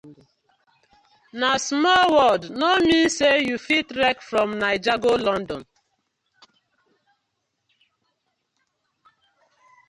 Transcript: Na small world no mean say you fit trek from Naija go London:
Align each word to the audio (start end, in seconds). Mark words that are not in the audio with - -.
Na 1.39 1.49
small 1.67 2.05
world 2.15 2.43
no 2.61 2.69
mean 2.79 3.07
say 3.07 3.43
you 3.43 3.59
fit 3.59 3.87
trek 3.89 4.19
from 4.23 4.55
Naija 4.59 4.95
go 4.99 5.13
London: 5.13 5.63